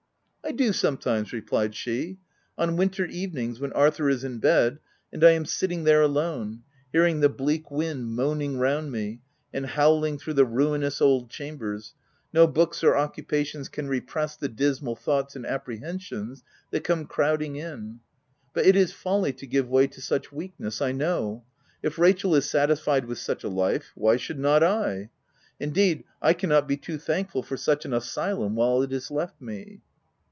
[0.51, 2.17] "I do, sometimes," replied she."
[2.57, 4.79] On win ter evenings, when Arthur is in bed,
[5.13, 9.21] and I am sitting there alone, hearing the bleak wind moaning round me
[9.53, 9.65] and.
[9.65, 11.93] howling through the ruinous old chambers,
[12.33, 17.55] no books or occupations can repress the dismal thoughts and appre hensions that come crowding
[17.55, 17.99] in—
[18.55, 21.45] but it is folly to give way to such weakness I know—
[21.83, 25.11] If Rachel is satisfied with such a life, why should not I?—
[25.61, 29.81] Indeed I cannot be too thankful for such an asylum, while it is left me."